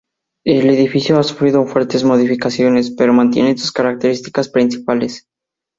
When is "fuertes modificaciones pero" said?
1.67-3.13